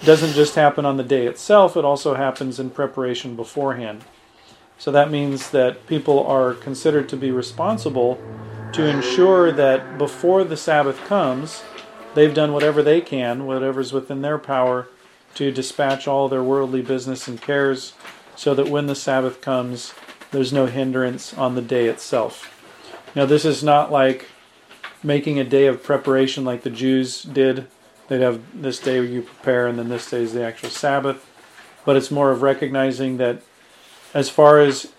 [0.05, 4.03] doesn't just happen on the day itself; it also happens in preparation beforehand.
[4.77, 8.19] So that means that people are considered to be responsible
[8.73, 11.63] to ensure that before the Sabbath comes,
[12.15, 14.87] they've done whatever they can, whatever's within their power,
[15.35, 17.93] to dispatch all their worldly business and cares,
[18.35, 19.93] so that when the Sabbath comes,
[20.31, 22.49] there's no hindrance on the day itself.
[23.15, 24.27] Now, this is not like
[25.03, 27.67] making a day of preparation like the Jews did.
[28.13, 31.27] They'd have this day you prepare, and then this day is the actual Sabbath.
[31.83, 33.41] But it's more of recognizing that
[34.13, 34.93] as far as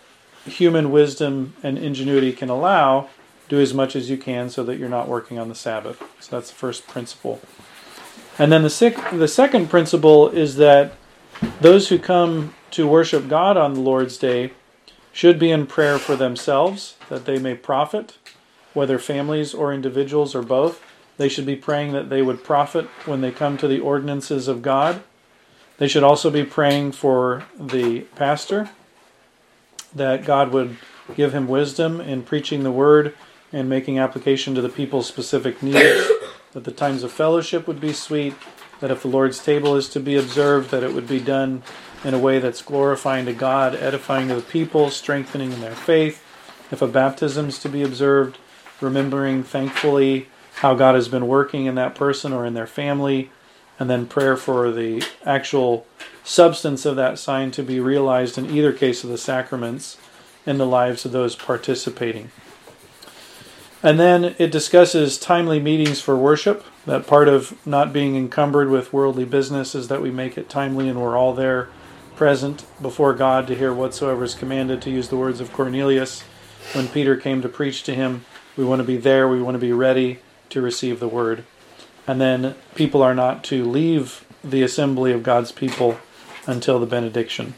[0.45, 3.09] human wisdom and ingenuity can allow,
[3.49, 6.03] do as much as you can so that you're not working on the Sabbath.
[6.19, 7.41] So that's the first principle.
[8.37, 10.95] And then the, sec- the second principle is that
[11.61, 14.51] those who come to worship God on the Lord's Day
[15.13, 18.19] should be in prayer for themselves, that they may profit,
[18.73, 20.83] whether families or individuals or both.
[21.17, 24.63] They should be praying that they would profit when they come to the ordinances of
[24.63, 25.03] God.
[25.79, 28.71] They should also be praying for the pastor,
[29.95, 30.77] that God would
[31.17, 33.15] give him wisdom in preaching the word
[33.53, 36.11] and making application to the people's specific needs,
[36.53, 38.35] that the times of fellowship would be sweet,
[38.81, 41.63] that if the Lord's table is to be observed, that it would be done
[42.03, 46.23] in a way that's glorifying to God, edifying to the people, strengthening in their faith.
[46.71, 48.39] If a baptism is to be observed,
[48.81, 53.31] remembering thankfully how God has been working in that person or in their family,
[53.79, 55.87] and then prayer for the actual
[56.23, 59.99] substance of that sign to be realized in either case of the sacraments
[60.47, 62.31] in the lives of those participating.
[63.83, 66.65] And then it discusses timely meetings for worship.
[66.87, 70.89] That part of not being encumbered with worldly business is that we make it timely
[70.89, 71.69] and we're all there
[72.17, 76.23] present before God to hear whatsoever is commanded, to use the words of Cornelius
[76.73, 78.25] when Peter came to preach to him.
[78.57, 81.45] We want to be there, we want to be ready to receive the word.
[82.07, 85.99] And then people are not to leave the assembly of God's people
[86.47, 87.55] until the benediction.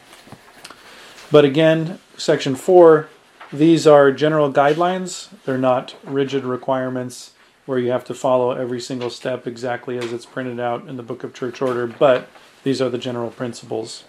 [1.30, 3.08] But again, section 4,
[3.52, 5.28] these are general guidelines.
[5.44, 7.32] They're not rigid requirements
[7.64, 11.02] where you have to follow every single step exactly as it's printed out in the
[11.02, 12.28] Book of Church Order, but
[12.62, 14.04] these are the general principles.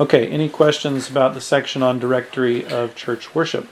[0.00, 3.68] Okay, any questions about the section on directory of church worship?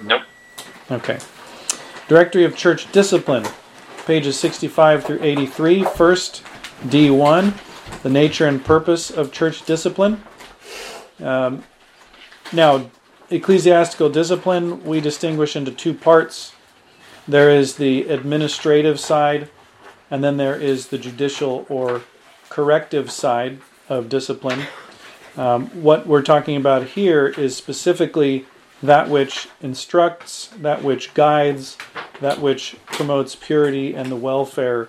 [0.00, 0.22] Nope.
[0.90, 1.18] Okay.
[2.08, 3.44] Directory of Church Discipline,
[4.06, 5.84] pages 65 through 83.
[5.84, 6.42] First,
[6.84, 7.54] D1,
[8.02, 10.22] the nature and purpose of church discipline.
[11.20, 11.64] Um,
[12.52, 12.90] now,
[13.28, 16.54] ecclesiastical discipline we distinguish into two parts.
[17.26, 19.50] There is the administrative side,
[20.08, 22.02] and then there is the judicial or
[22.48, 24.62] corrective side of discipline.
[25.36, 28.46] Um, what we're talking about here is specifically
[28.82, 31.76] that which instructs, that which guides,
[32.20, 34.88] that which promotes purity and the welfare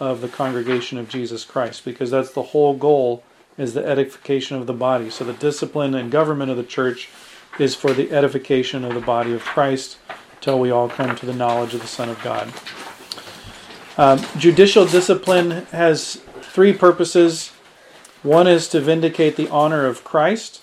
[0.00, 3.22] of the congregation of Jesus Christ, because that's the whole goal
[3.56, 5.10] is the edification of the body.
[5.10, 7.08] So the discipline and government of the church
[7.58, 9.98] is for the edification of the body of Christ
[10.40, 12.52] till we all come to the knowledge of the Son of God.
[13.96, 17.50] Um, judicial discipline has three purposes.
[18.24, 20.62] One is to vindicate the honor of Christ.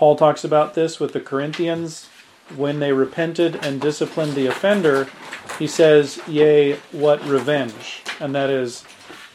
[0.00, 2.08] Paul talks about this with the Corinthians.
[2.56, 5.10] When they repented and disciplined the offender,
[5.58, 8.02] he says, Yea, what revenge?
[8.18, 8.82] And that is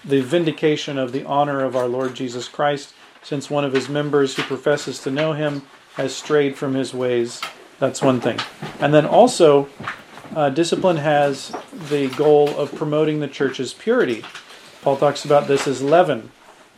[0.03, 4.35] the vindication of the honor of our Lord Jesus Christ, since one of his members
[4.35, 5.61] who professes to know him
[5.97, 7.41] has strayed from his ways.
[7.77, 8.39] That's one thing.
[8.79, 9.69] And then also,
[10.35, 11.55] uh, discipline has
[11.89, 14.25] the goal of promoting the church's purity.
[14.81, 16.31] Paul talks about this as leaven.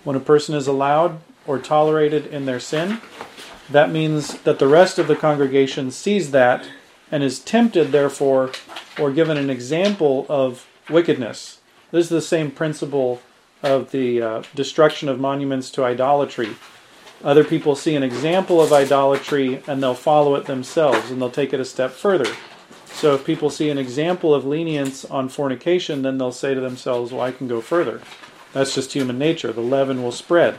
[0.04, 3.00] When a person is allowed or tolerated in their sin,
[3.70, 6.68] that means that the rest of the congregation sees that
[7.12, 8.52] and is tempted, therefore,
[9.00, 11.60] or given an example of wickedness.
[11.92, 13.22] This is the same principle
[13.64, 16.56] of the uh, destruction of monuments to idolatry.
[17.24, 21.54] Other people see an example of idolatry and they'll follow it themselves and they'll take
[21.54, 22.32] it a step further.
[22.86, 27.12] So if people see an example of lenience on fornication, then they'll say to themselves,
[27.12, 28.02] well, I can go further.
[28.54, 29.52] That's just human nature.
[29.52, 30.58] The leaven will spread.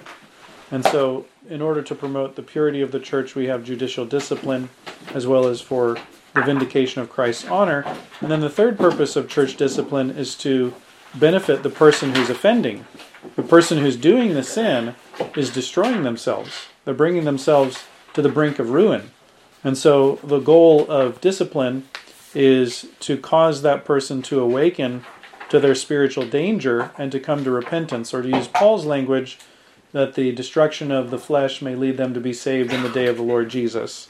[0.71, 4.69] And so, in order to promote the purity of the church, we have judicial discipline
[5.15, 5.97] as well as for
[6.35, 7.85] the vindication of Christ's honor.
[8.21, 10.75] And then the third purpose of church discipline is to
[11.15, 12.87] benefit the person who's offending.
[13.37, 14.95] The person who's doing the sin
[15.37, 17.85] is destroying themselves, they're bringing themselves
[18.15, 19.11] to the brink of ruin.
[19.65, 21.89] And so, the goal of discipline
[22.35, 25.05] is to cause that person to awaken
[25.49, 29.39] to their spiritual danger and to come to repentance, or to use Paul's language,
[29.93, 33.07] that the destruction of the flesh may lead them to be saved in the day
[33.07, 34.09] of the Lord Jesus.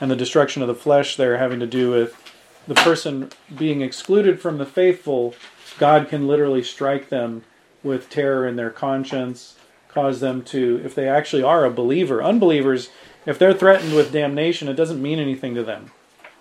[0.00, 2.14] And the destruction of the flesh there having to do with
[2.66, 5.34] the person being excluded from the faithful,
[5.78, 7.44] God can literally strike them
[7.82, 9.56] with terror in their conscience,
[9.88, 12.90] cause them to, if they actually are a believer, unbelievers,
[13.24, 15.92] if they're threatened with damnation, it doesn't mean anything to them.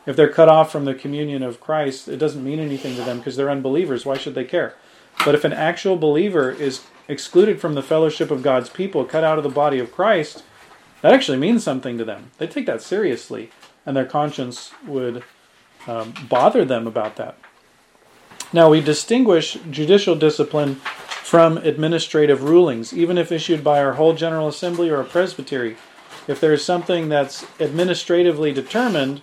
[0.05, 3.17] If they're cut off from the communion of Christ, it doesn't mean anything to them
[3.17, 4.05] because they're unbelievers.
[4.05, 4.75] Why should they care?
[5.23, 9.37] But if an actual believer is excluded from the fellowship of God's people, cut out
[9.37, 10.43] of the body of Christ,
[11.01, 12.31] that actually means something to them.
[12.37, 13.51] They take that seriously,
[13.85, 15.23] and their conscience would
[15.87, 17.37] um, bother them about that.
[18.51, 24.47] Now, we distinguish judicial discipline from administrative rulings, even if issued by our whole General
[24.47, 25.75] Assembly or a presbytery.
[26.27, 29.21] If there is something that's administratively determined,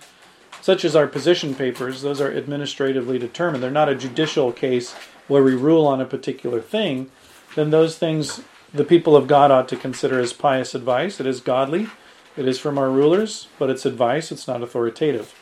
[0.61, 3.61] such as our position papers, those are administratively determined.
[3.61, 4.93] They're not a judicial case
[5.27, 7.11] where we rule on a particular thing.
[7.55, 8.41] Then those things
[8.73, 11.19] the people of God ought to consider as pious advice.
[11.19, 11.87] It is godly,
[12.35, 15.33] it is from our rulers, but it's advice, it's not authoritative.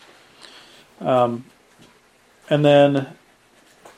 [0.99, 1.45] Um,
[2.49, 3.15] and then,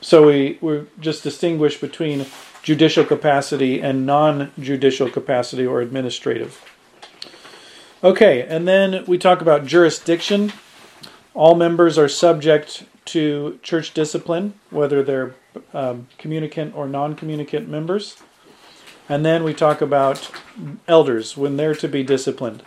[0.00, 2.26] so we, we just distinguish between
[2.62, 6.62] judicial capacity and non judicial capacity or administrative.
[8.04, 10.52] Okay, and then we talk about jurisdiction.
[11.34, 15.34] All members are subject to church discipline, whether they're
[15.72, 18.16] um, communicant or non communicant members.
[19.08, 20.30] And then we talk about
[20.88, 22.62] elders when they're to be disciplined.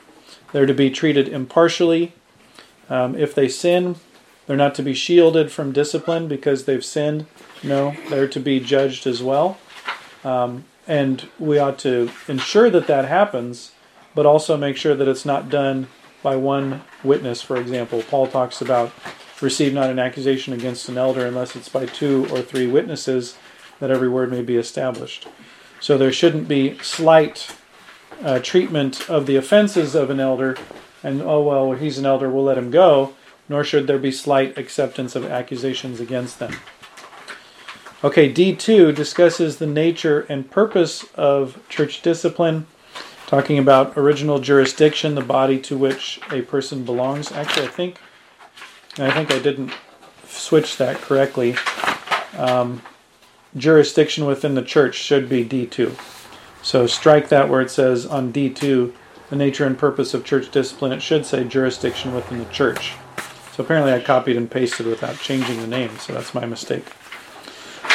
[0.52, 2.14] They're to be treated impartially.
[2.90, 3.96] Um, if they sin,
[4.46, 7.26] they're not to be shielded from discipline because they've sinned.
[7.64, 9.58] No, they're to be judged as well.
[10.24, 13.74] Um, and we ought to ensure that that happens,
[14.16, 15.88] but also make sure that it's not done
[16.24, 18.04] by one witness, for example.
[18.04, 18.92] Paul talks about
[19.42, 23.38] receive not an accusation against an elder unless it's by two or three witnesses
[23.80, 25.28] that every word may be established.
[25.80, 27.56] So there shouldn't be slight
[28.24, 30.58] uh, treatment of the offenses of an elder,
[31.04, 33.14] and oh well, he's an elder, we'll let him go,
[33.48, 36.56] nor should there be slight acceptance of accusations against them.
[38.04, 42.68] Okay, D2 discusses the nature and purpose of church discipline
[43.28, 47.32] talking about original jurisdiction, the body to which a person belongs.
[47.32, 47.98] Actually, I think
[49.00, 49.72] I think I didn't
[50.28, 51.56] switch that correctly.
[52.38, 52.82] Um,
[53.56, 55.96] jurisdiction within the church should be D2.
[56.64, 58.94] So strike that where it says on D2
[59.30, 60.92] the nature and purpose of church discipline.
[60.92, 62.96] It should say jurisdiction within the church.
[63.54, 66.86] So apparently I copied and pasted without changing the name, so that's my mistake.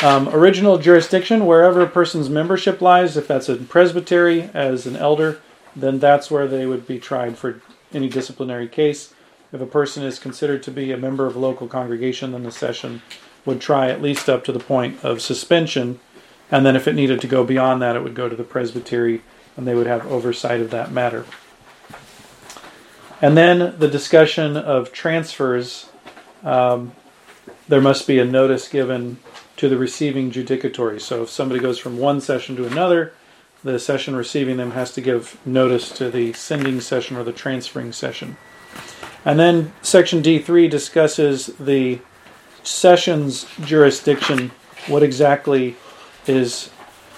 [0.03, 5.41] Um, original jurisdiction, wherever a person's membership lies, if that's in presbytery as an elder,
[5.77, 9.15] then that's where they would be tried for any disciplinary case.
[9.53, 12.51] If a person is considered to be a member of a local congregation, then the
[12.51, 13.03] session
[13.45, 16.01] would try at least up to the point of suspension,
[16.51, 19.23] and then if it needed to go beyond that, it would go to the presbytery
[19.57, 21.27] and they would have oversight of that matter.
[23.21, 25.91] And then the discussion of transfers.
[26.43, 26.93] Um,
[27.69, 29.19] there must be a notice given
[29.57, 31.01] to the receiving judicatory.
[31.01, 33.13] So if somebody goes from one session to another,
[33.63, 37.93] the session receiving them has to give notice to the sending session or the transferring
[37.93, 38.37] session.
[39.25, 42.01] And then section D3 discusses the
[42.63, 44.51] session's jurisdiction,
[44.89, 45.77] what exactly
[46.27, 46.71] is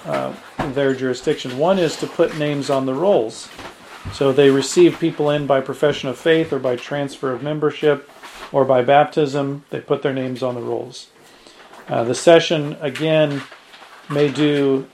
[0.04, 0.34] uh,
[0.72, 1.58] their jurisdiction.
[1.58, 3.48] One is to put names on the rolls.
[4.12, 8.10] So they receive people in by profession of faith or by transfer of membership
[8.52, 9.64] or by baptism.
[9.70, 11.08] They put their names on the rolls.
[11.88, 13.42] Uh, the session, again,
[14.10, 14.86] may do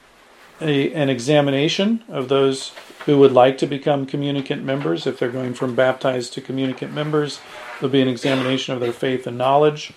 [0.61, 2.73] a, an examination of those
[3.07, 5.07] who would like to become communicant members.
[5.07, 7.41] If they're going from baptized to communicant members,
[7.79, 9.93] there'll be an examination of their faith and knowledge.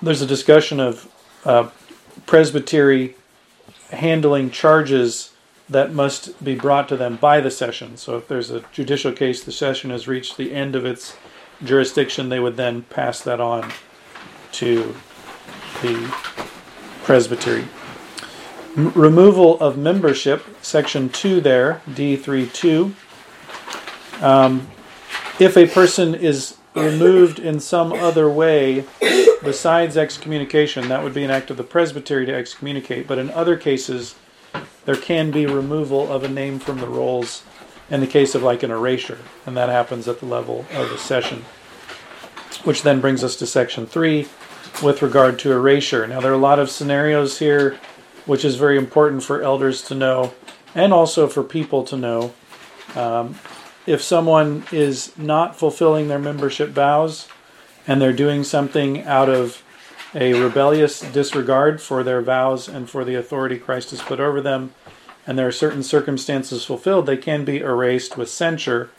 [0.00, 1.10] There's a discussion of
[1.44, 1.70] uh,
[2.26, 3.16] presbytery
[3.90, 5.32] handling charges
[5.68, 7.96] that must be brought to them by the session.
[7.96, 11.16] So if there's a judicial case, the session has reached the end of its
[11.64, 13.72] jurisdiction, they would then pass that on
[14.52, 14.94] to
[15.80, 16.14] the
[17.04, 17.66] presbytery.
[18.74, 22.94] Removal of membership, section 2 there, D32.
[24.22, 24.68] Um,
[25.38, 28.86] if a person is removed in some other way
[29.44, 33.06] besides excommunication, that would be an act of the presbytery to excommunicate.
[33.06, 34.14] But in other cases,
[34.86, 37.42] there can be removal of a name from the rolls
[37.90, 40.96] in the case of like an erasure, and that happens at the level of a
[40.96, 41.44] session.
[42.64, 44.26] Which then brings us to section 3
[44.82, 46.06] with regard to erasure.
[46.06, 47.78] Now, there are a lot of scenarios here
[48.26, 50.32] which is very important for elders to know
[50.74, 52.32] and also for people to know.
[52.94, 53.38] Um,
[53.86, 57.28] if someone is not fulfilling their membership vows
[57.86, 59.62] and they're doing something out of
[60.14, 64.74] a rebellious disregard for their vows and for the authority Christ has put over them,
[65.26, 68.90] and there are certain circumstances fulfilled, they can be erased with censure,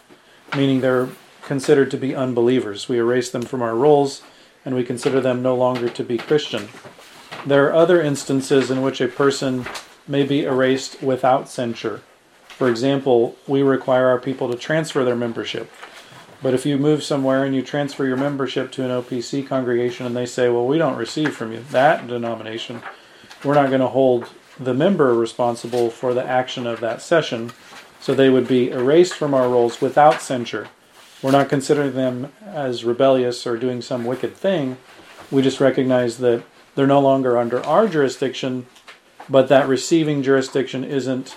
[0.56, 1.10] meaning they're
[1.44, 2.90] considered to be unbelievers.
[2.90, 4.22] We erase them from our rolls
[4.66, 6.70] and we consider them no longer to be Christian.
[7.46, 9.66] There are other instances in which a person
[10.08, 12.02] may be erased without censure.
[12.48, 15.70] For example, we require our people to transfer their membership.
[16.42, 20.16] But if you move somewhere and you transfer your membership to an OPC congregation and
[20.16, 22.82] they say, well, we don't receive from you that denomination,
[23.44, 24.30] we're not going to hold
[24.60, 27.52] the member responsible for the action of that session.
[28.00, 30.70] So they would be erased from our rolls without censure.
[31.22, 34.78] We're not considering them as rebellious or doing some wicked thing.
[35.32, 36.44] We just recognize that
[36.76, 38.66] they're no longer under our jurisdiction,
[39.30, 41.36] but that receiving jurisdiction isn't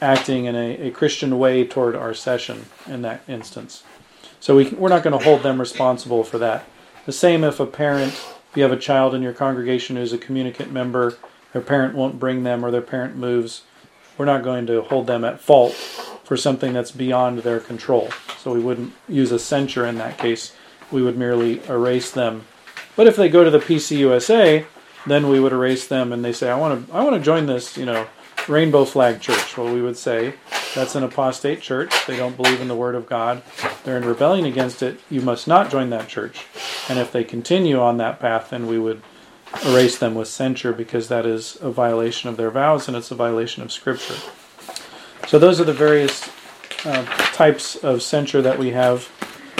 [0.00, 3.82] acting in a, a Christian way toward our session in that instance.
[4.40, 6.64] So we, we're not going to hold them responsible for that.
[7.06, 10.18] The same if a parent, if you have a child in your congregation who's a
[10.18, 11.16] communicant member,
[11.52, 13.62] their parent won't bring them or their parent moves,
[14.18, 15.72] we're not going to hold them at fault
[16.24, 18.10] for something that's beyond their control.
[18.38, 20.54] So we wouldn't use a censure in that case.
[20.90, 22.44] We would merely erase them.
[22.96, 24.66] But if they go to the PCUSA,
[25.06, 27.46] then we would erase them and they say, I want to I want to join
[27.46, 28.06] this, you know,
[28.48, 29.56] rainbow flag church.
[29.56, 30.34] Well, we would say
[30.74, 31.92] that's an apostate church.
[32.06, 33.42] They don't believe in the word of God.
[33.84, 35.00] They're in rebellion against it.
[35.10, 36.46] You must not join that church.
[36.88, 39.02] And if they continue on that path, then we would
[39.64, 43.14] erase them with censure because that is a violation of their vows and it's a
[43.14, 44.16] violation of Scripture.
[45.28, 46.28] So those are the various
[46.84, 49.08] uh, types of censure that we have.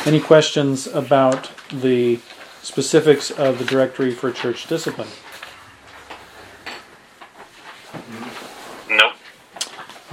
[0.05, 2.18] Any questions about the
[2.62, 5.09] specifics of the directory for church discipline?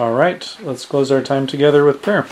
[0.01, 2.25] All right, let's close our time together with prayer.